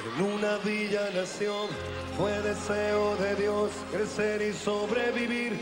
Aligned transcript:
En 0.00 0.24
una 0.24 0.56
villa 0.64 1.10
nación 1.14 1.68
fue 2.16 2.30
deseo 2.40 3.16
de 3.16 3.34
Dios 3.36 3.70
crecer 3.92 4.40
y 4.40 4.52
sobrevivir. 4.54 5.52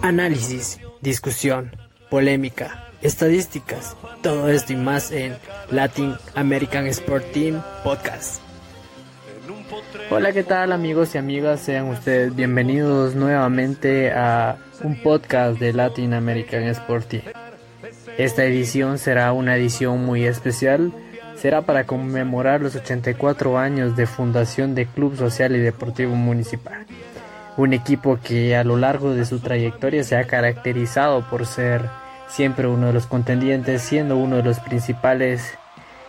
Análisis, 0.00 0.80
discusión, 1.02 1.70
polémica, 2.08 2.88
estadísticas, 3.02 3.94
todo 4.22 4.48
esto 4.48 4.72
y 4.72 4.76
más 4.76 5.10
en 5.10 5.36
Latin 5.70 6.14
American 6.34 6.86
Sport 6.86 7.30
Team 7.32 7.62
Podcast. 7.84 8.40
Hola, 10.10 10.32
¿qué 10.32 10.42
tal 10.42 10.72
amigos 10.72 11.14
y 11.14 11.18
amigas? 11.18 11.60
Sean 11.60 11.88
ustedes 11.88 12.34
bienvenidos 12.34 13.16
nuevamente 13.16 14.12
a 14.12 14.56
un 14.82 15.02
podcast 15.02 15.58
de 15.58 15.74
Latin 15.74 16.14
American 16.14 16.62
Sport 16.62 17.08
Team. 17.08 17.22
Esta 18.16 18.44
edición 18.44 18.98
será 18.98 19.32
una 19.32 19.56
edición 19.56 20.06
muy 20.06 20.24
especial 20.24 20.90
será 21.36 21.62
para 21.62 21.84
conmemorar 21.84 22.60
los 22.60 22.74
84 22.74 23.58
años 23.58 23.96
de 23.96 24.06
fundación 24.06 24.74
de 24.74 24.86
Club 24.86 25.16
Social 25.16 25.54
y 25.54 25.60
Deportivo 25.60 26.14
Municipal. 26.14 26.86
Un 27.56 27.72
equipo 27.72 28.18
que 28.22 28.56
a 28.56 28.64
lo 28.64 28.76
largo 28.76 29.14
de 29.14 29.24
su 29.24 29.38
trayectoria 29.40 30.02
se 30.04 30.16
ha 30.16 30.26
caracterizado 30.26 31.28
por 31.28 31.46
ser 31.46 31.82
siempre 32.28 32.66
uno 32.66 32.88
de 32.88 32.92
los 32.92 33.06
contendientes, 33.06 33.82
siendo 33.82 34.16
uno 34.16 34.36
de 34.36 34.42
los 34.42 34.60
principales 34.60 35.54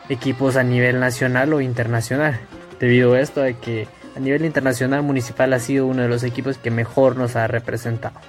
equipos 0.10 0.56
a 0.56 0.64
nivel 0.64 1.00
nacional 1.00 1.54
o 1.54 1.62
internacional. 1.62 2.40
Debido 2.80 3.14
a 3.14 3.20
esto 3.20 3.42
de 3.42 3.56
que 3.56 3.88
a 4.16 4.20
nivel 4.20 4.46
internacional 4.46 5.04
Municipal 5.04 5.54
ha 5.54 5.60
sido 5.60 5.86
uno 5.86 6.02
de 6.02 6.10
los 6.10 6.24
equipos 6.24 6.58
que 6.58 6.72
mejor 6.72 7.18
nos 7.18 7.36
ha 7.36 7.48
representado. 7.48 8.20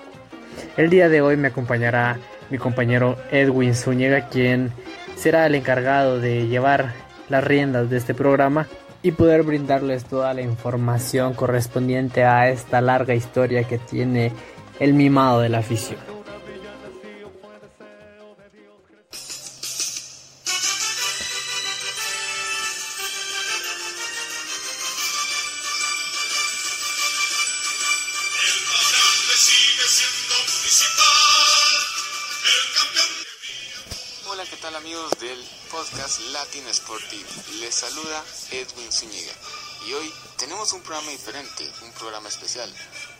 El 0.77 0.91
día 0.91 1.09
de 1.09 1.23
hoy 1.23 1.37
me 1.37 1.48
acompañará 1.48 2.19
mi 2.51 2.59
compañero 2.59 3.17
Edwin 3.30 3.75
Zúñiga, 3.75 4.28
quien 4.28 4.70
será 5.19 5.47
el 5.47 5.57
encargado 5.57 6.21
de 6.21 6.47
llevar 6.47 6.93
las 7.29 7.43
riendas 7.43 7.91
de 7.91 7.97
este 7.97 8.15
programa 8.15 8.69
y 9.03 9.13
poder 9.13 9.43
brindarles 9.43 10.05
toda 10.05 10.33
la 10.33 10.43
información 10.43 11.35
correspondiente 11.35 12.25
a 12.25 12.49
esta 12.51 12.81
larga 12.81 13.15
historia 13.15 13.65
que 13.65 13.79
tiene 13.79 14.33
el 14.79 14.95
mimado 14.95 15.41
de 15.41 15.48
la 15.48 15.59
afición. 15.59 16.08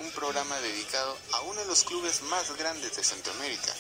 Un 0.01 0.11
programa 0.11 0.59
dedicado 0.61 1.17
a 1.33 1.41
uno 1.43 1.61
de 1.61 1.67
los 1.67 1.85
clubes 1.85 2.23
más 2.23 2.57
grandes 2.57 2.97
de 2.97 3.05
Centroamérica 3.05 3.73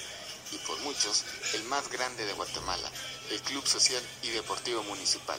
y 0.52 0.58
por 0.58 0.78
muchos 0.80 1.24
el 1.54 1.64
más 1.64 1.88
grande 1.88 2.24
de 2.24 2.32
Guatemala, 2.32 2.88
el 3.30 3.40
Club 3.42 3.66
Social 3.66 4.02
y 4.22 4.28
Deportivo 4.28 4.84
Municipal, 4.84 5.38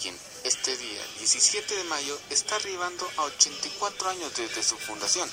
quien 0.00 0.18
este 0.42 0.76
día, 0.76 1.00
17 1.18 1.76
de 1.76 1.84
mayo, 1.84 2.18
está 2.30 2.56
arribando 2.56 3.08
a 3.18 3.22
84 3.22 4.10
años 4.10 4.34
desde 4.34 4.64
su 4.64 4.76
fundación, 4.78 5.30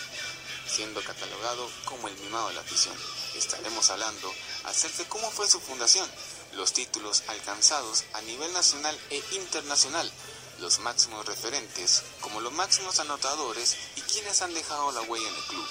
siendo 0.67 1.03
catalogado 1.03 1.67
como 1.85 2.07
el 2.07 2.16
mimado 2.17 2.50
de 2.50 2.53
la 2.53 2.61
afición. 2.61 2.95
Estaremos 3.35 3.89
hablando 3.89 4.31
acerca 4.66 5.00
de 5.00 5.09
cómo 5.09 5.31
fue 5.31 5.50
su 5.50 5.59
fundación, 5.59 6.07
los 6.53 6.73
títulos 6.73 7.23
alcanzados 7.30 8.03
a 8.13 8.22
nivel 8.22 8.53
nacional 8.53 8.95
e 9.09 9.23
internacional, 9.31 10.11
los 10.59 10.79
máximos 10.79 11.25
referentes 11.25 12.03
como 12.21 12.41
los 12.41 12.53
máximos 12.53 12.99
anotadores 12.99 13.77
y 13.95 14.02
quienes 14.02 14.41
han 14.41 14.53
dejado 14.53 14.91
la 14.91 15.01
huella 15.01 15.27
en 15.27 15.35
el 15.35 15.43
club. 15.43 15.67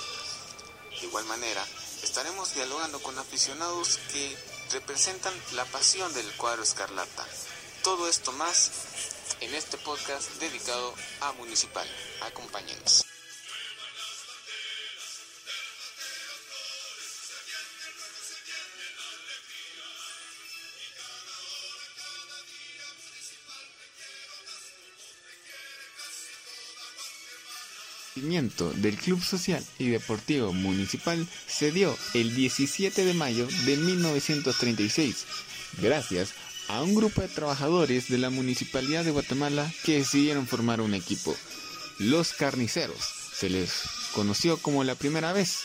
De 1.00 1.06
igual 1.06 1.24
manera, 1.26 1.64
estaremos 2.02 2.54
dialogando 2.54 3.00
con 3.00 3.18
aficionados 3.18 3.98
que 4.12 4.36
representan 4.72 5.34
la 5.52 5.64
pasión 5.66 6.12
del 6.14 6.30
cuadro 6.36 6.62
escarlata. 6.62 7.26
Todo 7.82 8.08
esto 8.08 8.32
más 8.32 8.70
en 9.40 9.54
este 9.54 9.78
podcast 9.78 10.28
dedicado 10.40 10.94
a 11.20 11.32
Municipal. 11.32 11.86
Acompáñenos. 12.22 13.04
Del 28.20 28.96
Club 28.96 29.22
Social 29.22 29.64
y 29.78 29.88
Deportivo 29.90 30.52
Municipal 30.52 31.24
se 31.46 31.70
dio 31.70 31.96
el 32.14 32.34
17 32.34 33.04
de 33.04 33.14
mayo 33.14 33.46
de 33.64 33.76
1936, 33.76 35.24
gracias 35.80 36.30
a 36.66 36.82
un 36.82 36.96
grupo 36.96 37.20
de 37.20 37.28
trabajadores 37.28 38.08
de 38.08 38.18
la 38.18 38.30
Municipalidad 38.30 39.04
de 39.04 39.12
Guatemala 39.12 39.72
que 39.84 39.98
decidieron 39.98 40.48
formar 40.48 40.80
un 40.80 40.94
equipo. 40.94 41.36
Los 41.98 42.32
Carniceros 42.32 42.98
se 43.34 43.50
les 43.50 43.70
conoció 44.14 44.56
como 44.56 44.82
la 44.82 44.96
primera 44.96 45.32
vez 45.32 45.60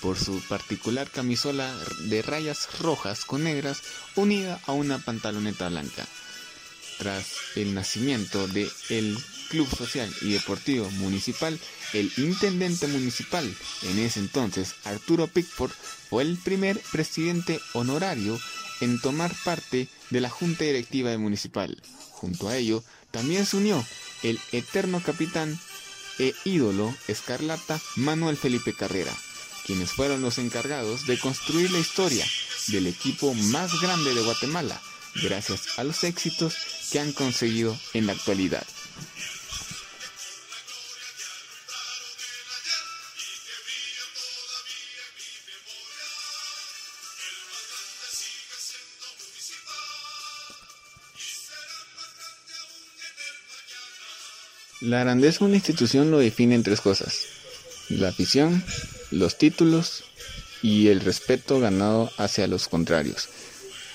por 0.00 0.18
su 0.18 0.40
particular 0.48 1.10
camisola 1.10 1.70
de 2.04 2.22
rayas 2.22 2.78
rojas 2.80 3.26
con 3.26 3.44
negras 3.44 3.82
unida 4.16 4.58
a 4.66 4.72
una 4.72 4.98
pantaloneta 4.98 5.68
blanca. 5.68 6.06
Tras 6.98 7.26
el 7.56 7.74
nacimiento 7.74 8.48
de 8.48 8.70
el 8.88 9.18
Club 9.50 9.68
Social 9.76 10.10
y 10.22 10.32
Deportivo 10.32 10.88
Municipal, 10.92 11.58
el 11.92 12.10
intendente 12.16 12.86
municipal, 12.86 13.52
en 13.82 13.98
ese 13.98 14.20
entonces 14.20 14.76
Arturo 14.84 15.26
Pickford, 15.26 15.72
fue 16.08 16.22
el 16.22 16.38
primer 16.38 16.80
presidente 16.92 17.60
honorario 17.72 18.40
en 18.80 19.00
tomar 19.00 19.34
parte 19.44 19.88
de 20.10 20.20
la 20.20 20.30
junta 20.30 20.64
directiva 20.64 21.10
de 21.10 21.18
municipal. 21.18 21.82
Junto 22.12 22.48
a 22.48 22.56
ello, 22.56 22.82
también 23.10 23.44
se 23.44 23.56
unió 23.56 23.84
el 24.22 24.38
eterno 24.52 25.02
capitán 25.02 25.58
e 26.18 26.34
ídolo 26.44 26.94
escarlata 27.08 27.80
Manuel 27.96 28.36
Felipe 28.36 28.72
Carrera, 28.72 29.12
quienes 29.66 29.90
fueron 29.90 30.22
los 30.22 30.38
encargados 30.38 31.06
de 31.06 31.18
construir 31.18 31.70
la 31.70 31.78
historia 31.78 32.26
del 32.68 32.86
equipo 32.86 33.34
más 33.34 33.80
grande 33.80 34.14
de 34.14 34.22
Guatemala, 34.22 34.80
gracias 35.22 35.78
a 35.78 35.84
los 35.84 36.04
éxitos 36.04 36.54
que 36.92 37.00
han 37.00 37.12
conseguido 37.12 37.76
en 37.94 38.06
la 38.06 38.12
actualidad. 38.12 38.66
La 54.80 55.00
grandeza 55.00 55.40
de 55.40 55.44
una 55.46 55.56
institución 55.56 56.10
lo 56.10 56.18
define 56.18 56.54
en 56.54 56.62
tres 56.62 56.80
cosas. 56.80 57.26
La 57.90 58.08
afición, 58.08 58.64
los 59.10 59.36
títulos 59.36 60.04
y 60.62 60.88
el 60.88 61.00
respeto 61.00 61.60
ganado 61.60 62.10
hacia 62.16 62.46
los 62.46 62.66
contrarios. 62.66 63.28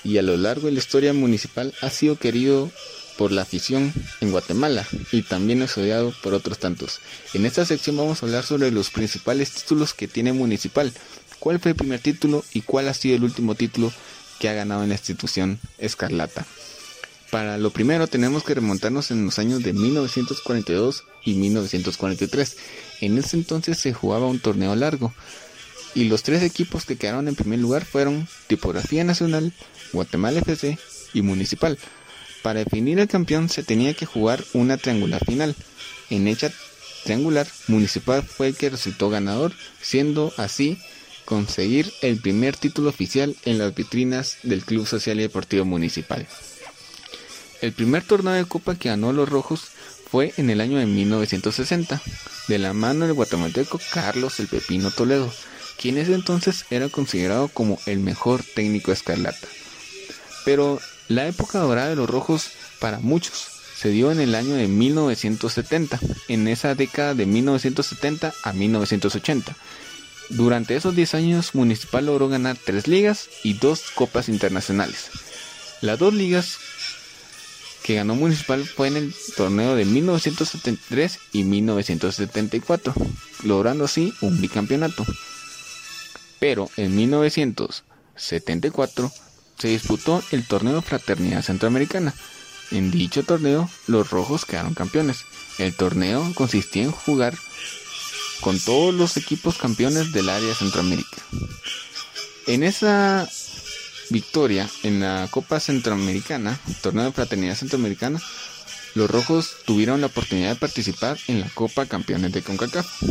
Y 0.04 0.18
a 0.18 0.22
lo 0.22 0.36
largo 0.36 0.66
de 0.66 0.72
la 0.72 0.78
historia 0.78 1.12
municipal 1.12 1.74
ha 1.80 1.90
sido 1.90 2.16
querido 2.16 2.70
por 3.18 3.32
la 3.32 3.42
afición 3.42 3.92
en 4.20 4.30
Guatemala 4.30 4.86
y 5.10 5.22
también 5.22 5.60
es 5.62 5.76
odiado 5.76 6.14
por 6.22 6.34
otros 6.34 6.58
tantos. 6.58 7.00
En 7.34 7.46
esta 7.46 7.64
sección 7.64 7.96
vamos 7.96 8.22
a 8.22 8.26
hablar 8.26 8.44
sobre 8.44 8.70
los 8.70 8.90
principales 8.90 9.50
títulos 9.50 9.92
que 9.92 10.06
tiene 10.06 10.32
Municipal, 10.32 10.92
cuál 11.40 11.58
fue 11.58 11.72
el 11.72 11.76
primer 11.76 11.98
título 11.98 12.44
y 12.52 12.60
cuál 12.60 12.88
ha 12.88 12.94
sido 12.94 13.16
el 13.16 13.24
último 13.24 13.56
título 13.56 13.92
que 14.38 14.48
ha 14.48 14.52
ganado 14.52 14.84
en 14.84 14.90
la 14.90 14.94
institución 14.94 15.58
Escarlata. 15.78 16.46
Para 17.30 17.58
lo 17.58 17.70
primero 17.70 18.06
tenemos 18.06 18.44
que 18.44 18.54
remontarnos 18.54 19.10
en 19.10 19.24
los 19.24 19.38
años 19.38 19.62
de 19.62 19.72
1942 19.72 21.04
y 21.24 21.34
1943. 21.34 22.56
En 23.00 23.18
ese 23.18 23.36
entonces 23.36 23.78
se 23.78 23.92
jugaba 23.92 24.26
un 24.26 24.38
torneo 24.38 24.76
largo 24.76 25.12
y 25.94 26.04
los 26.04 26.22
tres 26.22 26.42
equipos 26.42 26.84
que 26.84 26.96
quedaron 26.96 27.26
en 27.26 27.34
primer 27.34 27.58
lugar 27.58 27.84
fueron 27.84 28.28
Tipografía 28.46 29.02
Nacional, 29.02 29.52
Guatemala 29.92 30.40
FC 30.40 30.78
y 31.14 31.22
Municipal. 31.22 31.78
Para 32.42 32.60
definir 32.60 33.00
el 33.00 33.08
campeón 33.08 33.48
se 33.48 33.62
tenía 33.62 33.94
que 33.94 34.06
jugar 34.06 34.44
una 34.52 34.76
triangular 34.76 35.24
final. 35.24 35.56
En 36.10 36.28
hecha 36.28 36.52
triangular, 37.02 37.48
Municipal 37.66 38.22
fue 38.22 38.48
el 38.48 38.56
que 38.56 38.70
resultó 38.70 39.10
ganador, 39.10 39.52
siendo 39.80 40.32
así 40.36 40.78
conseguir 41.24 41.92
el 42.02 42.20
primer 42.20 42.56
título 42.56 42.90
oficial 42.90 43.34
en 43.44 43.58
las 43.58 43.74
vitrinas 43.74 44.38
del 44.42 44.64
Club 44.64 44.86
Social 44.86 45.18
y 45.18 45.22
Deportivo 45.22 45.64
Municipal. 45.64 46.28
El 47.62 47.72
primer 47.72 48.02
torneo 48.02 48.34
de 48.34 48.44
copa 48.44 48.74
que 48.74 48.90
ganó 48.90 49.12
los 49.12 49.28
rojos 49.28 49.68
fue 50.10 50.34
en 50.36 50.50
el 50.50 50.60
año 50.60 50.78
de 50.78 50.86
1960, 50.86 52.00
de 52.48 52.58
la 52.58 52.72
mano 52.72 53.06
del 53.06 53.14
guatemalteco 53.14 53.80
Carlos 53.92 54.38
el 54.40 54.46
Pepino 54.46 54.90
Toledo, 54.90 55.32
quien 55.80 55.98
ese 55.98 56.14
entonces 56.14 56.64
era 56.70 56.88
considerado 56.88 57.48
como 57.48 57.78
el 57.86 57.98
mejor 58.00 58.42
técnico 58.42 58.92
escarlata. 58.92 59.48
Pero 60.44 60.80
la 61.08 61.26
época 61.26 61.58
dorada 61.58 61.88
de 61.88 61.96
los 61.96 62.08
rojos 62.08 62.50
para 62.78 62.98
muchos 63.00 63.48
se 63.76 63.90
dio 63.90 64.12
en 64.12 64.20
el 64.20 64.34
año 64.34 64.54
de 64.54 64.68
1970, 64.68 65.98
en 66.28 66.48
esa 66.48 66.74
década 66.74 67.14
de 67.14 67.26
1970 67.26 68.32
a 68.42 68.52
1980. 68.52 69.56
Durante 70.30 70.76
esos 70.76 70.96
10 70.96 71.14
años, 71.14 71.54
Municipal 71.54 72.06
logró 72.06 72.28
ganar 72.28 72.56
3 72.62 72.88
ligas 72.88 73.28
y 73.44 73.54
2 73.54 73.82
copas 73.94 74.28
internacionales. 74.28 75.10
Las 75.82 75.98
dos 75.98 76.14
ligas 76.14 76.58
que 77.86 77.94
ganó 77.94 78.16
Municipal 78.16 78.66
fue 78.66 78.88
en 78.88 78.96
el 78.96 79.14
torneo 79.36 79.76
de 79.76 79.84
1973 79.84 81.20
y 81.32 81.44
1974, 81.44 82.92
logrando 83.44 83.84
así 83.84 84.12
un 84.22 84.40
bicampeonato. 84.40 85.06
Pero 86.40 86.68
en 86.76 86.96
1974 86.96 89.12
se 89.56 89.68
disputó 89.68 90.20
el 90.32 90.44
torneo 90.48 90.82
Fraternidad 90.82 91.42
Centroamericana. 91.42 92.12
En 92.72 92.90
dicho 92.90 93.22
torneo, 93.22 93.70
los 93.86 94.10
rojos 94.10 94.44
quedaron 94.44 94.74
campeones. 94.74 95.18
El 95.58 95.76
torneo 95.76 96.32
consistía 96.34 96.82
en 96.82 96.90
jugar 96.90 97.38
con 98.40 98.58
todos 98.58 98.92
los 98.92 99.16
equipos 99.16 99.58
campeones 99.58 100.12
del 100.12 100.28
área 100.28 100.56
Centroamérica. 100.56 101.18
En 102.48 102.64
esa 102.64 103.28
victoria 104.10 104.68
en 104.82 105.00
la 105.00 105.28
Copa 105.30 105.60
Centroamericana, 105.60 106.58
torneo 106.82 107.04
de 107.04 107.12
fraternidad 107.12 107.56
centroamericana, 107.56 108.20
los 108.94 109.10
rojos 109.10 109.56
tuvieron 109.66 110.00
la 110.00 110.06
oportunidad 110.06 110.50
de 110.50 110.56
participar 110.56 111.18
en 111.28 111.40
la 111.40 111.50
Copa 111.50 111.86
Campeones 111.86 112.32
de 112.32 112.42
CONCACAF. 112.42 113.02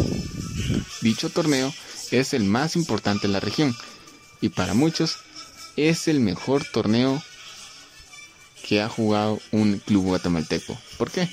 Dicho 1.01 1.29
torneo 1.29 1.73
es 2.11 2.33
el 2.33 2.43
más 2.43 2.75
importante 2.75 3.27
en 3.27 3.33
la 3.33 3.39
región 3.39 3.75
y 4.41 4.49
para 4.49 4.73
muchos 4.73 5.17
es 5.75 6.07
el 6.07 6.19
mejor 6.19 6.65
torneo 6.65 7.21
que 8.67 8.81
ha 8.81 8.89
jugado 8.89 9.39
un 9.51 9.77
club 9.77 10.05
guatemalteco. 10.05 10.75
¿Por 10.97 11.11
qué? 11.11 11.29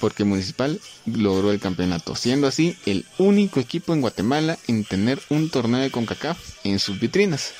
Porque 0.00 0.24
Municipal 0.24 0.80
logró 1.04 1.50
el 1.50 1.60
campeonato, 1.60 2.16
siendo 2.16 2.46
así 2.46 2.78
el 2.86 3.04
único 3.18 3.60
equipo 3.60 3.92
en 3.92 4.00
Guatemala 4.00 4.58
en 4.68 4.84
tener 4.84 5.20
un 5.28 5.50
torneo 5.50 5.80
de 5.80 5.90
CONCACAF 5.90 6.38
en 6.64 6.78
sus 6.78 6.98
vitrinas. 6.98 7.52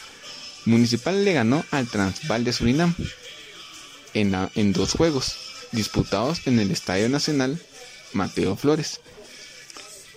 Municipal 0.64 1.24
le 1.24 1.32
ganó 1.32 1.64
al 1.70 1.88
Transval 1.88 2.44
de 2.44 2.52
Surinam 2.52 2.94
en, 4.14 4.34
en 4.54 4.72
dos 4.72 4.92
juegos 4.92 5.36
disputados 5.72 6.46
en 6.46 6.58
el 6.58 6.70
Estadio 6.70 7.08
Nacional 7.08 7.60
Mateo 8.12 8.56
Flores. 8.56 9.00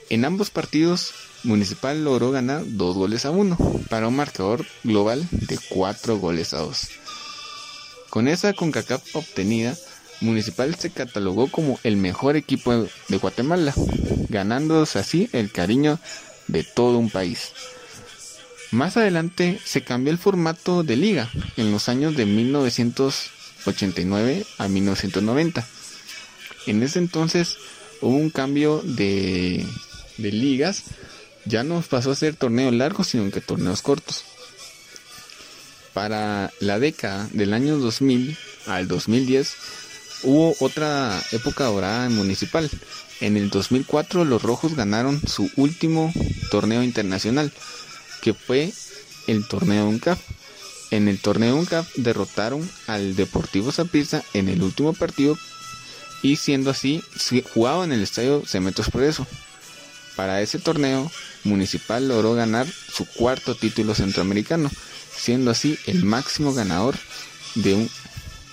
En 0.10 0.26
ambos 0.26 0.50
partidos, 0.50 1.14
Municipal 1.44 2.04
logró 2.04 2.32
ganar 2.32 2.64
dos 2.66 2.96
goles 2.96 3.26
a 3.26 3.32
uno 3.32 3.58
para 3.90 4.08
un 4.08 4.16
marcador 4.16 4.66
global 4.84 5.28
de 5.32 5.60
cuatro 5.70 6.18
goles 6.18 6.54
a 6.54 6.60
dos. 6.60 6.90
Con 8.10 8.28
esa 8.28 8.54
CONCACAF 8.54 9.16
obtenida, 9.16 9.76
Municipal 10.22 10.76
se 10.76 10.90
catalogó 10.90 11.52
como 11.52 11.80
el 11.84 11.98
mejor 11.98 12.36
equipo 12.36 12.88
de 13.08 13.18
Guatemala, 13.18 13.74
ganándose 14.30 15.00
así 15.00 15.30
el 15.34 15.52
cariño 15.52 16.00
de 16.48 16.64
todo 16.64 16.98
un 16.98 17.10
país. 17.10 17.52
Más 18.74 18.98
adelante 18.98 19.62
se 19.64 19.84
cambió 19.84 20.12
el 20.12 20.18
formato 20.18 20.82
de 20.82 20.96
liga 20.96 21.30
en 21.58 21.72
los 21.72 21.90
años 21.90 22.18
de 22.18 22.26
1989 22.26 24.48
a 24.58 24.68
1990. 24.68 25.64
En 26.66 26.82
ese 26.82 26.98
entonces 26.98 27.58
hubo 28.02 28.16
un 28.16 28.32
cambio 28.32 28.82
de, 28.84 29.64
ligas, 30.18 30.86
ya 31.46 31.64
no 31.64 31.84
pasó 31.88 32.10
a 32.10 32.16
ser 32.16 32.36
torneos 32.36 32.74
largos, 32.74 33.10
sino 33.10 33.30
que 33.30 33.42
torneos 33.42 33.84
cortos. 33.84 34.24
Para 35.94 36.52
la 36.60 36.80
década 36.80 37.30
del 37.32 37.54
año 37.54 37.78
2000 37.78 38.36
al 38.66 38.88
2010 38.88 39.54
hubo 40.24 40.56
otra 40.62 41.22
época 41.32 41.66
dorada 41.66 42.08
en 42.08 42.16
municipal. 42.16 42.68
En 43.22 43.38
el 43.38 43.52
2004 43.52 44.26
los 44.26 44.42
rojos 44.42 44.76
ganaron 44.76 45.22
su 45.28 45.48
último 45.58 46.12
torneo 46.50 46.82
internacional 46.82 47.52
que 48.24 48.34
fue 48.34 48.72
el 49.28 49.46
torneo 49.46 49.86
UNCAP. 49.86 50.18
En 50.92 51.10
el 51.10 51.20
torneo 51.20 51.58
UNCAP 51.58 51.86
derrotaron 51.96 52.68
al 52.88 53.18
Deportivo 53.18 53.74
Saprissa 53.74 54.24
en 54.34 54.48
el 54.48 54.64
último 54.64 54.94
partido 54.94 55.38
y 56.22 56.38
siendo 56.38 56.70
así 56.70 57.04
jugado 57.54 57.84
en 57.84 57.92
el 57.92 58.02
estadio 58.02 58.44
Cementos 58.46 58.90
Progreso. 58.90 59.28
Para 60.16 60.42
ese 60.42 60.58
torneo, 60.58 61.12
Municipal 61.44 62.08
logró 62.08 62.34
ganar 62.34 62.66
su 62.66 63.06
cuarto 63.06 63.56
título 63.56 63.94
centroamericano, 63.94 64.72
siendo 65.14 65.52
así 65.52 65.78
el 65.86 66.06
máximo 66.06 66.54
ganador 66.54 66.96
de 67.56 67.74
un 67.74 67.90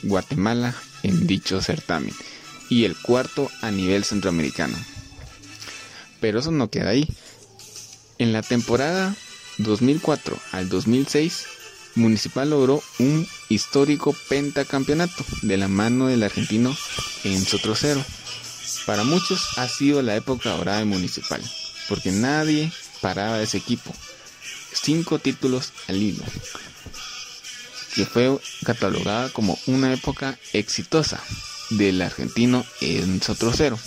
Guatemala 0.03 0.75
en 1.05 1.29
dicho 1.29 1.63
certamen 1.63 2.13
y 2.69 2.87
el 2.87 2.97
cuarto 2.97 3.49
a 3.63 3.71
nivel 3.71 4.03
centroamericano. 4.03 4.77
Pero 6.21 6.41
eso 6.41 6.51
no 6.51 6.71
queda 6.71 6.89
ahí. 6.89 7.07
En 8.19 8.33
la 8.33 8.43
temporada 8.43 9.15
2004 9.63 10.37
al 10.53 10.69
2006, 10.69 11.47
Municipal 11.95 12.51
logró 12.51 12.83
un 12.99 13.27
histórico 13.49 14.15
pentacampeonato 14.29 15.25
de 15.43 15.57
la 15.57 15.69
mano 15.69 16.07
del 16.07 16.23
argentino 16.23 16.77
Enzo 17.25 17.59
Trocero. 17.59 18.05
Para 18.87 19.05
muchos 19.05 19.59
ha 19.59 19.69
sido 19.69 20.01
la 20.03 20.17
época 20.17 20.51
dorada 20.51 20.79
de 20.79 20.85
Municipal, 20.85 21.43
porque 21.89 22.13
nadie 22.13 22.73
paraba 23.01 23.43
ese 23.43 23.59
equipo. 23.59 23.93
Cinco 24.73 25.19
títulos 25.19 25.73
al 25.89 26.01
hilo, 26.01 26.25
que 27.95 28.07
fue 28.07 28.39
catalogada 28.65 29.31
como 29.31 29.59
una 29.67 29.93
época 29.93 30.39
exitosa 30.53 31.21
del 31.71 32.01
argentino 32.03 32.65
Enzo 32.81 33.35
Trocero. 33.35 33.79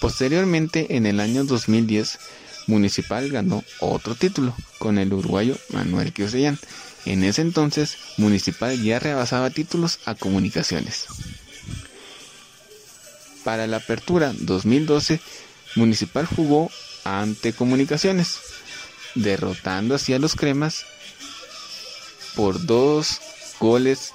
Posteriormente, 0.00 0.96
en 0.96 1.06
el 1.06 1.20
año 1.20 1.44
2010, 1.44 2.18
Municipal 2.66 3.28
ganó 3.28 3.62
otro 3.80 4.14
título 4.14 4.54
con 4.78 4.98
el 4.98 5.12
uruguayo 5.12 5.56
Manuel 5.70 6.12
Quioseyan. 6.12 6.58
En 7.04 7.22
ese 7.22 7.42
entonces, 7.42 7.96
Municipal 8.16 8.80
ya 8.82 8.98
rebasaba 8.98 9.50
títulos 9.50 9.98
a 10.06 10.14
comunicaciones. 10.14 11.06
Para 13.44 13.66
la 13.66 13.76
apertura 13.76 14.32
2012, 14.38 15.20
Municipal 15.76 16.24
jugó 16.24 16.70
ante 17.04 17.52
comunicaciones, 17.52 18.38
derrotando 19.14 19.94
así 19.94 20.14
a 20.14 20.18
los 20.18 20.34
cremas 20.34 20.86
por 22.34 22.64
dos 22.64 23.20
goles 23.60 24.12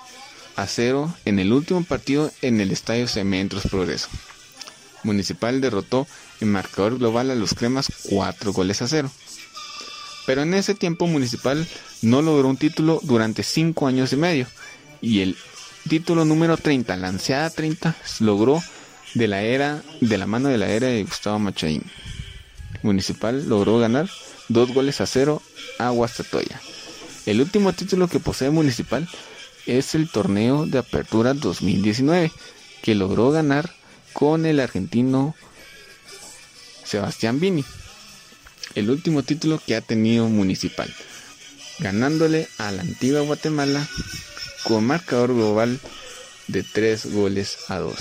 a 0.55 0.67
cero 0.67 1.13
en 1.25 1.39
el 1.39 1.53
último 1.53 1.83
partido 1.83 2.31
en 2.41 2.59
el 2.59 2.71
Estadio 2.71 3.07
Cementos 3.07 3.63
Progreso. 3.69 4.09
Municipal 5.03 5.61
derrotó 5.61 6.07
en 6.41 6.51
marcador 6.51 6.97
global 6.97 7.31
a 7.31 7.35
los 7.35 7.53
cremas 7.53 7.87
4 8.09 8.53
goles 8.53 8.81
a 8.81 8.87
0. 8.87 9.11
Pero 10.25 10.43
en 10.43 10.53
ese 10.53 10.75
tiempo 10.75 11.07
Municipal 11.07 11.67
no 12.01 12.21
logró 12.21 12.47
un 12.47 12.57
título 12.57 12.99
durante 13.03 13.43
5 13.43 13.87
años 13.87 14.13
y 14.13 14.15
medio. 14.15 14.47
Y 15.01 15.21
el 15.21 15.37
título 15.87 16.25
número 16.25 16.57
30, 16.57 16.95
la 16.97 17.07
ansiada 17.07 17.49
30, 17.49 17.95
logró 18.19 18.61
de 19.15 19.27
la 19.27 19.41
era 19.41 19.81
de 20.01 20.17
la 20.17 20.27
mano 20.27 20.49
de 20.49 20.57
la 20.57 20.69
era 20.69 20.87
de 20.87 21.03
Gustavo 21.03 21.39
Machaín. 21.39 21.83
Municipal 22.83 23.47
logró 23.49 23.79
ganar 23.79 24.09
2 24.49 24.73
goles 24.73 25.01
a 25.01 25.05
0 25.05 25.41
a 25.79 25.89
Guastatoya. 25.89 26.61
El 27.25 27.41
último 27.41 27.73
título 27.73 28.07
que 28.07 28.19
posee 28.19 28.49
Municipal 28.49 29.07
es 29.65 29.95
el 29.95 30.09
torneo 30.09 30.65
de 30.65 30.79
apertura 30.79 31.33
2019, 31.33 32.31
que 32.81 32.95
logró 32.95 33.31
ganar 33.31 33.71
con 34.13 34.45
el 34.45 34.59
argentino 34.59 35.35
Sebastián 36.89 37.39
Vini, 37.39 37.63
el 38.73 38.89
último 38.89 39.21
título 39.21 39.61
que 39.63 39.75
ha 39.75 39.81
tenido 39.81 40.27
Municipal, 40.27 40.91
ganándole 41.77 42.47
a 42.57 42.71
la 42.71 42.81
antigua 42.81 43.21
Guatemala 43.21 43.87
con 44.63 44.85
marcador 44.85 45.35
global 45.35 45.79
de 46.47 46.63
3 46.63 47.13
goles 47.13 47.57
a 47.67 47.77
2. 47.77 47.93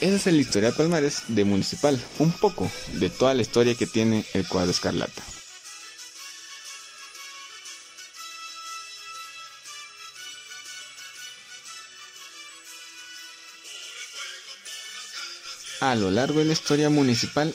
Ese 0.00 0.16
es 0.16 0.26
el 0.26 0.40
historial 0.40 0.72
palmares 0.72 1.24
de 1.28 1.44
Municipal, 1.44 2.02
un 2.18 2.32
poco 2.32 2.70
de 2.94 3.10
toda 3.10 3.34
la 3.34 3.42
historia 3.42 3.74
que 3.74 3.86
tiene 3.86 4.24
el 4.32 4.48
cuadro 4.48 4.70
escarlata. 4.70 5.22
A 15.90 15.94
lo 15.96 16.10
largo 16.10 16.38
de 16.38 16.46
la 16.46 16.52
historia 16.52 16.90
municipal 16.90 17.54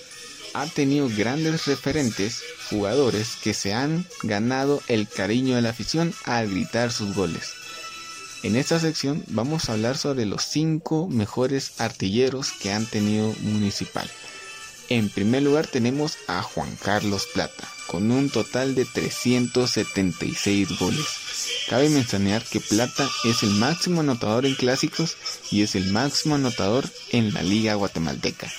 ha 0.53 0.65
tenido 0.67 1.09
grandes 1.09 1.65
referentes, 1.65 2.41
jugadores 2.69 3.37
que 3.41 3.53
se 3.53 3.73
han 3.73 4.05
ganado 4.23 4.81
el 4.87 5.07
cariño 5.07 5.55
de 5.55 5.61
la 5.61 5.69
afición 5.69 6.13
al 6.25 6.49
gritar 6.49 6.91
sus 6.91 7.15
goles. 7.15 7.53
En 8.43 8.55
esta 8.55 8.79
sección 8.79 9.23
vamos 9.27 9.69
a 9.69 9.73
hablar 9.73 9.97
sobre 9.97 10.25
los 10.25 10.43
5 10.43 11.07
mejores 11.09 11.79
artilleros 11.79 12.51
que 12.51 12.71
han 12.71 12.85
tenido 12.85 13.33
Municipal. 13.41 14.09
En 14.89 15.07
primer 15.07 15.43
lugar 15.43 15.67
tenemos 15.67 16.17
a 16.25 16.41
Juan 16.41 16.75
Carlos 16.83 17.27
Plata, 17.31 17.67
con 17.85 18.09
un 18.09 18.31
total 18.31 18.73
de 18.73 18.85
376 18.85 20.79
goles. 20.79 21.05
Cabe 21.69 21.89
mencionar 21.89 22.43
que 22.43 22.59
Plata 22.59 23.07
es 23.23 23.43
el 23.43 23.51
máximo 23.51 24.01
anotador 24.01 24.47
en 24.47 24.55
clásicos 24.55 25.15
y 25.51 25.61
es 25.61 25.75
el 25.75 25.91
máximo 25.91 26.33
anotador 26.33 26.89
en 27.11 27.35
la 27.35 27.43
Liga 27.43 27.75
Guatemalteca. 27.75 28.51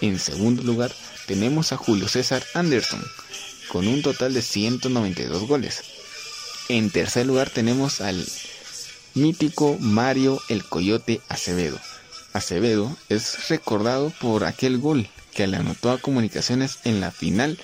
En 0.00 0.18
segundo 0.18 0.62
lugar 0.62 0.92
tenemos 1.26 1.72
a 1.72 1.76
Julio 1.76 2.08
César 2.08 2.42
Anderson, 2.54 3.04
con 3.68 3.86
un 3.86 4.00
total 4.00 4.32
de 4.32 4.40
192 4.40 5.46
goles. 5.46 5.82
En 6.70 6.88
tercer 6.88 7.26
lugar 7.26 7.50
tenemos 7.50 8.00
al 8.00 8.26
mítico 9.12 9.76
Mario 9.78 10.40
el 10.48 10.64
Coyote 10.64 11.20
Acevedo. 11.28 11.78
Acevedo 12.32 12.96
es 13.10 13.50
recordado 13.50 14.10
por 14.20 14.44
aquel 14.44 14.78
gol 14.78 15.06
que 15.36 15.46
le 15.46 15.58
anotó 15.58 15.90
a 15.90 15.98
Comunicaciones 15.98 16.78
en 16.84 17.00
la 17.00 17.12
final 17.12 17.58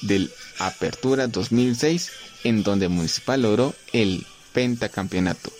del 0.00 0.32
Apertura 0.58 1.26
2006, 1.26 2.10
en 2.44 2.62
donde 2.62 2.88
Municipal 2.88 3.42
logró 3.42 3.74
el 3.92 4.24
pentacampeonato. 4.52 5.50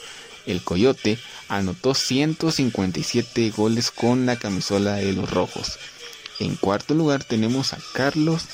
El 0.46 0.62
Coyote 0.62 1.18
anotó 1.48 1.94
157 1.94 3.50
goles 3.50 3.90
con 3.90 4.26
la 4.26 4.36
camisola 4.36 4.94
de 4.94 5.12
los 5.12 5.28
Rojos. 5.28 5.78
En 6.38 6.54
cuarto 6.54 6.94
lugar 6.94 7.24
tenemos 7.24 7.72
a 7.72 7.78
Carlos 7.92 8.44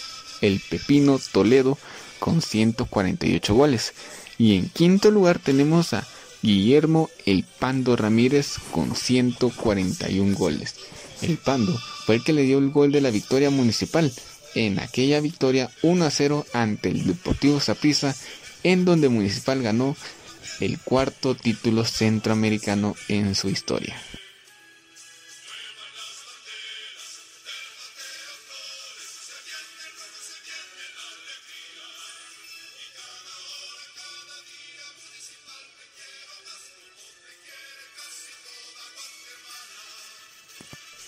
el 0.41 0.61
Pepino 0.61 1.21
Toledo 1.33 1.79
con 2.19 2.41
148 2.41 3.55
goles. 3.55 3.93
Y 4.39 4.57
en 4.57 4.71
quinto 4.71 5.11
lugar 5.11 5.39
tenemos 5.39 5.93
a 5.93 6.07
Guillermo 6.43 7.11
El 7.27 7.45
Pando 7.45 7.95
Ramírez 7.95 8.57
con 8.73 8.97
141 8.97 10.35
goles. 10.37 10.75
El 11.23 11.37
Pando 11.39 11.79
fue 12.07 12.15
el 12.15 12.23
que 12.25 12.33
le 12.33 12.43
dio 12.43 12.59
el 12.59 12.71
gol 12.71 12.93
de 12.93 13.01
la 13.01 13.11
victoria 13.11 13.51
municipal 13.51 14.13
en 14.55 14.79
aquella 14.79 15.21
victoria 15.21 15.69
1 15.83 16.05
a 16.05 16.11
0 16.11 16.47
ante 16.53 16.89
el 16.89 17.05
Deportivo 17.05 17.59
Saprissa, 17.59 18.15
en 18.63 18.85
donde 18.85 19.09
Municipal 19.09 19.61
ganó 19.61 19.97
el 20.61 20.79
cuarto 20.79 21.35
título 21.35 21.85
centroamericano 21.85 22.95
en 23.09 23.35
su 23.35 23.49
historia. 23.49 23.97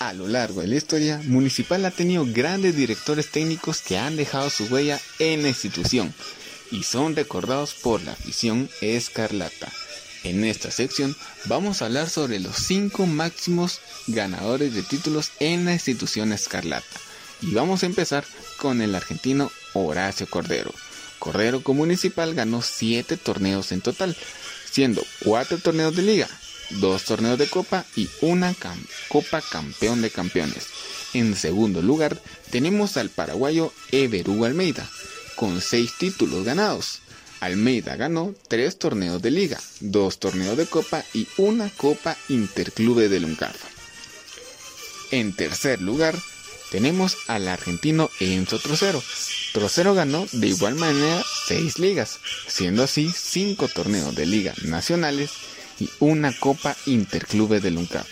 A 0.08 0.14
lo 0.14 0.26
largo 0.26 0.62
de 0.62 0.68
la 0.68 0.76
historia, 0.76 1.20
Municipal 1.24 1.84
ha 1.84 1.90
tenido 1.90 2.24
grandes 2.24 2.74
directores 2.74 3.30
técnicos 3.30 3.82
que 3.82 3.98
han 3.98 4.16
dejado 4.16 4.48
su 4.48 4.64
huella 4.64 4.98
en 5.18 5.42
la 5.42 5.48
institución 5.48 6.14
y 6.70 6.82
son 6.84 7.14
recordados 7.14 7.74
por 7.74 8.00
la 8.00 8.12
afición 8.12 8.70
escarlata. 8.80 9.70
En 10.24 10.44
esta 10.44 10.70
sección 10.70 11.14
vamos 11.44 11.82
a 11.82 11.84
hablar 11.84 12.08
sobre 12.08 12.40
los 12.40 12.56
cinco 12.56 13.04
máximos 13.04 13.80
ganadores 14.06 14.72
de 14.72 14.82
títulos 14.82 15.30
en 15.40 15.66
la 15.66 15.74
institución 15.74 16.32
escarlata. 16.32 16.86
Y 17.42 17.52
vamos 17.52 17.82
a 17.82 17.86
empezar 17.86 18.24
con 18.56 18.80
el 18.80 18.94
argentino 18.94 19.52
Horacio 19.74 20.26
Cordero. 20.26 20.72
Cordero 21.18 21.62
como 21.62 21.80
municipal 21.80 22.34
ganó 22.34 22.62
7 22.62 23.18
torneos 23.18 23.72
en 23.72 23.82
total, 23.82 24.16
siendo 24.70 25.04
4 25.24 25.58
torneos 25.58 25.94
de 25.94 26.00
liga, 26.00 26.28
dos 26.70 27.04
torneos 27.04 27.38
de 27.38 27.48
copa 27.48 27.84
y 27.96 28.08
una 28.20 28.54
copa 29.08 29.40
campeón 29.40 30.02
de 30.02 30.10
campeones. 30.10 30.66
En 31.14 31.34
segundo 31.37 31.82
lugar 31.82 32.20
tenemos 32.50 32.96
al 32.96 33.08
paraguayo 33.08 33.72
Everú 33.92 34.44
Almeida, 34.44 34.88
con 35.37 35.60
seis 35.60 35.92
títulos 35.98 36.44
ganados. 36.44 37.00
Almeida 37.40 37.96
ganó 37.96 38.34
tres 38.48 38.78
torneos 38.78 39.22
de 39.22 39.30
liga, 39.30 39.60
dos 39.80 40.18
torneos 40.18 40.56
de 40.56 40.66
copa 40.66 41.04
y 41.14 41.28
una 41.37 41.70
copa 41.70 42.16
interclube 42.28 43.08
de 43.08 43.20
Luncardo. 43.20 43.58
En 45.10 45.34
tercer 45.34 45.80
lugar 45.80 46.14
tenemos 46.70 47.16
al 47.28 47.48
argentino 47.48 48.10
Enzo 48.20 48.58
Trocero. 48.58 49.02
Trocero 49.52 49.94
ganó 49.94 50.26
de 50.32 50.48
igual 50.48 50.75
manera 50.75 51.25
seis 51.46 51.78
ligas, 51.78 52.18
siendo 52.46 52.82
así 52.82 53.10
cinco 53.16 53.68
torneos 53.68 54.14
de 54.14 54.26
liga 54.26 54.52
nacionales 54.64 55.30
y 55.80 55.90
una 56.00 56.37
Copa 56.38 56.76
Interclube 56.87 57.61
de 57.61 57.70
Lunca. 57.70 58.04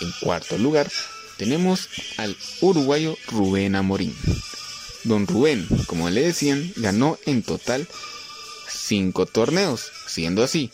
En 0.00 0.12
cuarto 0.20 0.58
lugar 0.58 0.90
tenemos 1.36 1.88
al 2.16 2.36
uruguayo 2.60 3.16
Rubén 3.28 3.76
Amorín. 3.76 4.14
Don 5.04 5.26
Rubén, 5.26 5.66
como 5.86 6.08
le 6.10 6.22
decían, 6.22 6.72
ganó 6.76 7.18
en 7.26 7.42
total 7.42 7.86
cinco 8.68 9.26
torneos, 9.26 9.90
siendo 10.06 10.42
así 10.42 10.70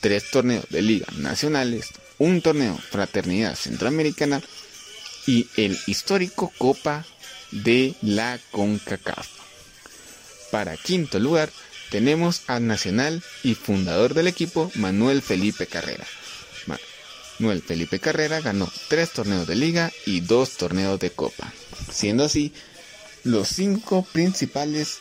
tres 0.00 0.30
torneos 0.30 0.64
de 0.70 0.82
liga 0.82 1.06
nacionales, 1.16 1.88
un 2.18 2.40
torneo 2.40 2.78
fraternidad 2.78 3.56
centroamericana 3.56 4.42
y 5.26 5.48
el 5.56 5.78
histórico 5.86 6.52
Copa 6.58 7.04
de 7.50 7.94
la 8.02 8.38
CONCACAF. 8.50 9.28
Para 10.50 10.76
quinto 10.76 11.18
lugar 11.18 11.50
tenemos 11.92 12.40
al 12.46 12.66
nacional 12.66 13.22
y 13.42 13.54
fundador 13.54 14.14
del 14.14 14.26
equipo 14.26 14.72
Manuel 14.76 15.20
Felipe 15.20 15.66
Carrera. 15.66 16.06
Manuel 17.38 17.62
Felipe 17.62 17.98
Carrera 18.00 18.40
ganó 18.40 18.72
tres 18.88 19.12
torneos 19.12 19.46
de 19.46 19.56
liga 19.56 19.92
y 20.06 20.20
dos 20.20 20.52
torneos 20.52 20.98
de 21.00 21.10
copa, 21.10 21.52
siendo 21.92 22.24
así 22.24 22.54
los 23.24 23.48
cinco 23.48 24.06
principales 24.10 25.00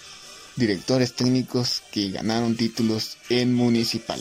directores 0.58 1.14
técnicos 1.14 1.82
que 1.94 2.10
ganaron 2.10 2.58
títulos 2.58 3.18
en 3.30 3.54
Municipal. 3.54 4.20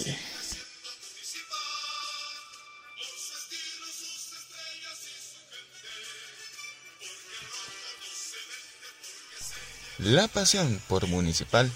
La 9.98 10.28
pasión 10.28 10.80
por 10.86 11.08
Municipal 11.08 11.70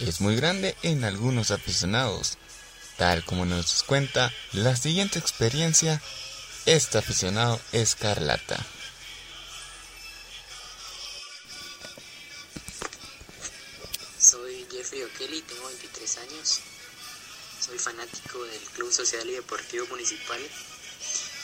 es 0.00 0.20
muy 0.20 0.36
grande 0.36 0.76
en 0.82 1.04
algunos 1.04 1.50
aficionados. 1.50 2.38
Tal 2.96 3.24
como 3.24 3.44
nos 3.44 3.82
cuenta 3.82 4.32
la 4.52 4.74
siguiente 4.76 5.18
experiencia, 5.18 6.00
este 6.64 6.98
aficionado 6.98 7.60
escarlata. 7.72 8.64
Soy 14.18 14.66
Jeffrey 14.70 15.02
O'Kelly, 15.02 15.42
tengo 15.42 15.66
23 15.66 16.18
años. 16.18 16.60
Soy 17.60 17.78
fanático 17.78 18.42
del 18.44 18.62
Club 18.74 18.92
Social 18.92 19.28
y 19.28 19.32
Deportivo 19.32 19.86
Municipal. 19.88 20.40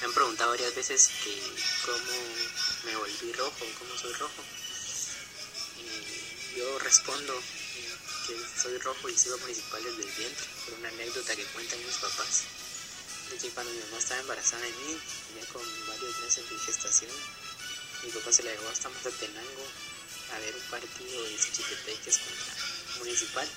Me 0.01 0.07
han 0.07 0.15
preguntado 0.15 0.51
varias 0.51 0.75
veces 0.75 1.11
que 1.23 1.41
cómo 1.85 2.87
me 2.87 2.97
volví 2.97 3.33
rojo, 3.35 3.65
cómo 3.79 3.97
soy 3.97 4.13
rojo. 4.15 4.43
Y 5.79 6.59
yo 6.59 6.79
respondo 6.79 7.35
que 8.27 8.61
soy 8.61 8.79
rojo 8.79 9.09
y 9.09 9.17
sigo 9.17 9.39
municipal 9.39 9.83
desde 9.83 10.03
el 10.03 10.17
vientre, 10.17 10.47
por 10.65 10.79
una 10.79 10.89
anécdota 10.89 11.37
que 11.37 11.45
cuentan 11.47 11.85
mis 11.85 11.97
papás. 11.97 12.43
De 13.31 13.39
que 13.39 13.49
cuando 13.51 13.73
mi 13.73 13.81
mamá 13.81 13.99
estaba 13.99 14.21
embarazada 14.21 14.63
de 14.63 14.73
mí, 14.73 14.99
tenía 15.29 15.47
con 15.47 15.63
varios 15.89 16.19
meses 16.21 16.49
de 16.49 16.59
gestación, 16.59 17.13
mi 18.05 18.11
papá 18.11 18.33
se 18.33 18.43
la 18.43 18.51
llevó 18.53 18.69
hasta 18.69 18.89
Mazatenango 18.89 19.67
a 20.35 20.39
ver 20.41 20.55
un 20.57 20.71
partido 20.71 21.23
de 21.23 21.39
Chiqueteques 21.39 22.19
contra 22.19 22.55
Municipal. 22.99 23.49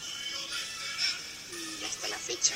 Y 1.51 1.83
hasta 1.83 2.07
la 2.09 2.17
fecha, 2.19 2.55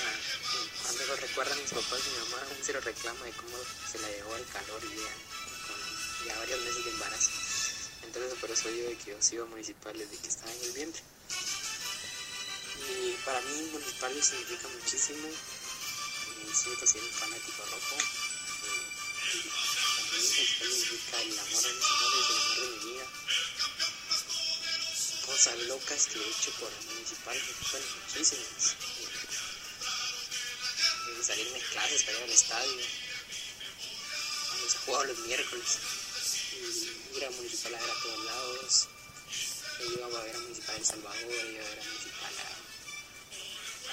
cuando 0.84 1.06
lo 1.06 1.16
recuerdan 1.16 1.62
mis 1.62 1.72
papás, 1.72 2.00
mi 2.06 2.30
mamá 2.30 2.44
aún 2.48 2.64
se 2.64 2.74
lo 2.74 2.82
reclama 2.82 3.26
de 3.26 3.32
cómo 3.32 3.58
se 3.92 4.00
la 4.00 4.10
llevó 4.10 4.36
al 4.36 4.46
calor 4.48 4.82
y 4.84 4.96
ya, 4.96 5.14
con 5.68 6.28
ya 6.28 6.38
varios 6.38 6.60
meses 6.62 6.86
de 6.86 6.92
embarazo. 6.92 7.30
Entonces 8.04 8.34
por 8.40 8.52
eso 8.52 8.70
digo 8.70 8.90
que 9.04 9.12
yo 9.12 9.22
sigo 9.22 9.48
municipal 9.48 9.98
desde 9.98 10.18
que 10.18 10.28
estaba 10.28 10.52
en 10.54 10.64
el 10.64 10.72
vientre. 10.74 11.02
Y 12.88 13.18
para 13.26 13.42
mí 13.42 13.70
Municipal 13.72 14.24
significa 14.24 14.68
muchísimo. 14.70 15.28
Me 16.48 16.56
siento 16.56 16.88
ser 16.88 17.04
un 17.04 17.12
fanático 17.12 17.64
rojo. 17.66 17.98
Eh, 19.32 19.50
para 20.00 20.18
mí 20.18 20.28
significa 20.28 21.22
el 21.22 21.40
amor 21.40 21.66
a 21.66 21.74
mis 21.74 21.86
amores, 21.86 22.30
el 22.30 22.38
amor 22.38 22.60
de 22.60 22.68
mi 22.70 22.92
vida. 22.92 23.06
Cosas 25.26 25.58
locas 25.68 26.06
que 26.08 26.20
he 26.20 26.30
hecho 26.30 26.52
por 26.60 26.72
Municipal, 26.86 27.38
bueno, 27.72 27.86
muchísimas. 28.08 28.76
Eh, 31.10 31.24
salirme 31.24 31.60
de 31.60 31.66
clases 31.66 32.04
para 32.04 32.18
ir 32.18 32.24
al 32.24 32.30
estadio. 32.32 32.86
Cuando 34.48 34.70
se 34.70 34.78
jugaba 34.80 35.06
los 35.06 35.20
miércoles. 35.20 35.78
Y 36.54 37.18
ir 37.18 37.26
a 37.26 37.30
Municipal 37.32 37.76
a 37.76 37.82
ver 37.82 37.90
a 37.90 38.02
todos 38.02 38.26
lados. 38.26 38.88
Yo 39.80 39.86
iba 39.94 40.06
a 40.08 40.24
ver 40.24 40.36
a 40.36 40.40
Municipal 40.40 40.76
El 40.76 40.86
Salvador, 40.86 41.22
iba 41.24 41.66
a 41.66 41.70
ver 41.70 41.80
a 41.80 41.84
Municipal 41.84 42.34
a 42.40 42.69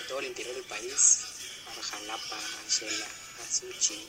todo 0.08 0.20
el 0.20 0.26
interior 0.26 0.54
del 0.54 0.64
país, 0.64 1.18
a 1.66 1.82
Jalapa, 1.82 2.36
a 2.36 2.70
Shela, 2.70 3.06
a 3.06 3.52
Suchi, 3.52 4.06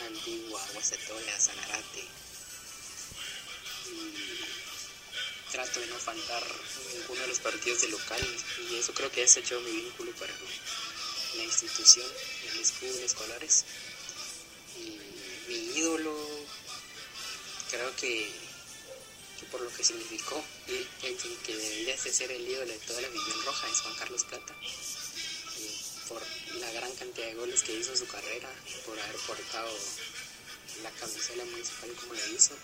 a 0.00 0.06
Antigua, 0.06 0.62
a 0.62 0.72
Guacetola, 0.72 1.36
a 1.36 1.40
Sanarate. 1.40 2.04
y 3.90 4.42
trato 5.50 5.80
de 5.80 5.86
no 5.86 5.98
faltar 5.98 6.42
ninguno 6.94 7.20
de 7.20 7.26
los 7.28 7.40
partidos 7.40 7.82
de 7.82 7.88
local 7.88 8.20
y 8.70 8.76
eso 8.76 8.94
creo 8.94 9.10
que 9.12 9.20
ha 9.20 9.24
hecho 9.24 9.60
mi 9.60 9.70
vínculo 9.70 10.10
para 10.12 10.32
la 11.36 11.44
institución, 11.44 12.06
el 12.52 12.60
escudo 12.60 12.98
escolares. 13.04 13.64
Y 14.78 14.98
mi 15.48 15.78
ídolo, 15.78 16.14
creo 17.70 17.94
que, 17.96 18.30
por 19.50 19.60
lo 19.60 19.70
que 19.74 19.84
significó, 19.84 20.42
y 20.68 21.06
el, 21.06 21.16
que 21.16 21.54
debería 21.54 21.98
ser 21.98 22.30
el 22.32 22.48
ídolo 22.48 22.72
de 22.72 22.78
toda 22.78 23.02
la 23.02 23.08
visión 23.08 23.44
roja 23.44 23.68
es 23.68 23.80
Juan 23.80 23.94
Carlos 23.96 24.24
Plata 24.24 24.54
la 26.60 26.72
gran 26.72 26.94
cantidad 26.96 27.26
de 27.26 27.34
goles 27.34 27.62
que 27.62 27.74
hizo 27.74 27.92
en 27.92 27.98
su 27.98 28.06
carrera, 28.06 28.48
por 28.86 28.98
haber 28.98 29.16
portado 29.26 29.72
la 30.82 30.90
camiseta 30.90 31.44
municipal 31.44 31.90
como 32.00 32.14
lo 32.14 32.26
hizo, 32.28 32.54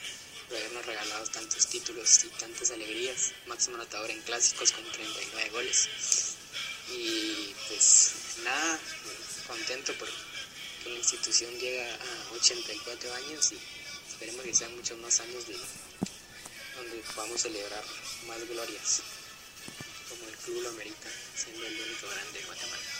por 0.49 0.57
habernos 0.57 0.87
regalado 0.87 1.27
tantos 1.29 1.67
títulos 1.67 2.25
y 2.25 2.29
tantas 2.39 2.71
alegrías, 2.71 3.33
máximo 3.47 3.77
anotador 3.77 4.11
en 4.11 4.21
clásicos 4.23 4.73
con 4.73 4.85
39 4.93 5.51
goles. 5.51 5.89
Y 6.91 7.55
pues 7.69 8.13
nada, 8.45 8.81
contento 9.47 9.93
porque 9.99 10.15
la 10.87 10.97
institución 10.97 11.53
llega 11.59 11.95
a 11.95 12.33
84 12.33 13.15
años 13.15 13.53
y 13.53 13.59
esperemos 14.11 14.43
que 14.43 14.55
sean 14.55 14.75
muchos 14.77 14.99
más 14.99 15.21
años 15.21 15.47
de 15.47 15.57
donde 16.77 17.03
podamos 17.15 17.41
celebrar 17.41 17.85
más 18.27 18.49
glorias, 18.49 19.03
como 20.09 20.29
el 20.29 20.37
club 20.37 20.63
lo 20.63 20.69
amerita, 20.71 21.11
siendo 21.37 21.67
el 21.67 21.75
único 21.75 22.09
grande 22.09 22.39
de 22.39 22.45
Guatemala. 22.47 22.98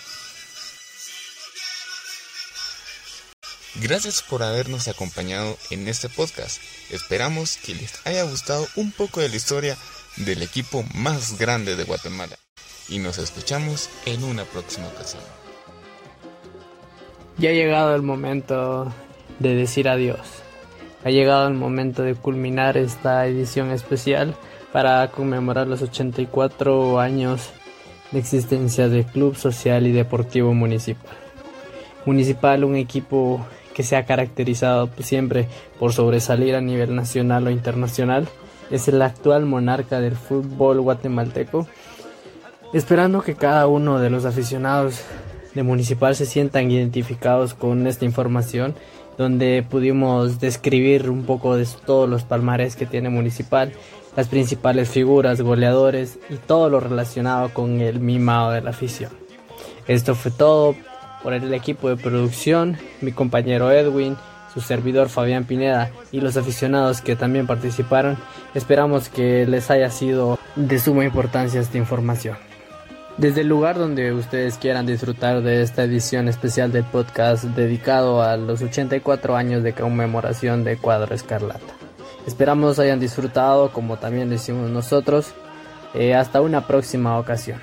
Gracias 3.81 4.23
por 4.23 4.43
habernos 4.43 4.89
acompañado 4.89 5.57
en 5.71 5.87
este 5.87 6.09
podcast. 6.09 6.61
Esperamos 6.91 7.59
que 7.59 7.77
les 7.77 8.05
haya 8.05 8.25
gustado 8.25 8.67
un 8.75 8.91
poco 8.91 9.21
de 9.21 9.29
la 9.29 9.37
historia 9.37 9.77
del 10.17 10.43
equipo 10.43 10.83
más 10.97 11.39
grande 11.39 11.77
de 11.77 11.85
Guatemala. 11.85 12.37
Y 12.89 12.99
nos 12.99 13.19
escuchamos 13.19 13.89
en 14.05 14.25
una 14.25 14.43
próxima 14.45 14.89
ocasión. 14.89 15.23
Ya 17.37 17.51
ha 17.51 17.53
llegado 17.53 17.95
el 17.95 18.03
momento 18.03 18.93
de 19.39 19.55
decir 19.55 19.89
adiós. 19.89 20.27
Ha 21.05 21.11
llegado 21.11 21.47
el 21.47 21.55
momento 21.55 22.03
de 22.03 22.17
culminar 22.17 22.77
esta 22.77 23.25
edición 23.29 23.71
especial 23.71 24.35
para 24.73 25.09
conmemorar 25.13 25.69
los 25.69 25.83
84 25.83 26.99
años 26.99 27.51
de 28.11 28.19
existencia 28.19 28.89
del 28.89 29.07
Club 29.07 29.37
Social 29.37 29.87
y 29.87 29.93
Deportivo 29.93 30.53
Municipal. 30.53 31.17
Municipal, 32.07 32.65
un 32.65 32.75
equipo 32.75 33.47
que 33.79 33.85
se 33.85 33.95
ha 33.95 34.05
caracterizado 34.05 34.91
siempre 34.99 35.47
por 35.79 35.93
sobresalir 35.93 36.57
a 36.57 36.61
nivel 36.61 36.97
nacional 36.97 37.47
o 37.47 37.51
internacional, 37.51 38.27
es 38.73 38.89
el 38.89 39.01
actual 39.01 39.47
monarca 39.47 40.01
del 40.01 40.17
fútbol 40.17 40.81
guatemalteco, 40.81 41.65
esperando 42.75 43.23
que 43.23 43.37
cada 43.37 43.69
uno 43.69 44.01
de 44.01 44.11
los 44.11 44.25
aficionados 44.25 45.03
de 45.55 45.63
Municipal 45.63 46.17
se 46.17 46.27
sientan 46.27 46.73
identificados 46.73 47.55
con 47.55 47.87
esta 47.87 48.05
información, 48.05 48.75
donde 49.17 49.65
pudimos 49.71 50.41
describir 50.41 51.09
un 51.09 51.23
poco 51.23 51.55
de 51.55 51.65
todos 51.87 52.09
los 52.09 52.25
palmares 52.25 52.75
que 52.75 52.85
tiene 52.85 53.11
Municipal, 53.11 53.73
las 54.17 54.27
principales 54.27 54.89
figuras, 54.89 55.41
goleadores 55.41 56.19
y 56.29 56.35
todo 56.35 56.69
lo 56.69 56.81
relacionado 56.81 57.55
con 57.55 57.81
el 57.81 58.01
mimado 58.01 58.51
de 58.51 58.61
la 58.61 58.71
afición. 58.71 59.13
Esto 59.87 60.17
fue 60.17 60.33
todo 60.33 60.75
por 61.23 61.33
el 61.33 61.53
equipo 61.55 61.89
de 61.89 61.97
producción, 61.97 62.77
mi 63.01 63.13
compañero 63.13 63.71
Edwin, 63.71 64.17
su 64.53 64.61
servidor 64.61 65.09
Fabián 65.09 65.45
Pineda 65.45 65.91
y 66.11 66.21
los 66.21 66.37
aficionados 66.37 67.01
que 67.01 67.17
también 67.17 67.47
participaron. 67.47 68.17
Esperamos 68.55 69.09
que 69.09 69.47
les 69.47 69.71
haya 69.71 69.91
sido 69.91 70.39
de 70.57 70.79
suma 70.79 71.05
importancia 71.05 71.61
esta 71.61 71.79
información. 71.79 72.37
Desde 73.17 73.41
el 73.41 73.49
lugar 73.49 73.79
donde 73.79 74.13
ustedes 74.13 74.59
quieran 74.59 74.87
disfrutar 74.87 75.43
de 75.43 75.63
esta 75.63 75.83
edición 75.83 76.29
especial 76.29 76.71
del 76.71 76.85
podcast 76.85 77.45
dedicado 77.45 78.23
a 78.23 78.37
los 78.37 78.63
84 78.63 79.37
años 79.37 79.63
de 79.65 79.73
conmemoración 79.73 80.63
de 80.63 80.77
Cuadro 80.77 81.15
Escarlata. 81.15 81.75
Esperamos 82.27 82.79
hayan 82.79 83.01
disfrutado 83.01 83.73
como 83.73 83.97
también 83.97 84.29
lo 84.29 84.37
hicimos 84.37 84.71
nosotros. 84.71 85.35
Eh, 85.95 86.15
hasta 86.15 86.41
una 86.43 86.67
próxima 86.67 87.19
ocasión. 87.19 87.61